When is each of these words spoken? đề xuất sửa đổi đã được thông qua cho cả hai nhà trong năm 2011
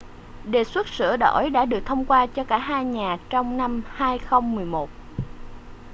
đề 0.43 0.63
xuất 0.63 0.87
sửa 0.87 1.17
đổi 1.17 1.49
đã 1.49 1.65
được 1.65 1.79
thông 1.85 2.05
qua 2.05 2.25
cho 2.27 2.43
cả 2.43 2.57
hai 2.57 2.85
nhà 2.85 3.17
trong 3.29 3.57
năm 3.57 3.81
2011 3.87 4.89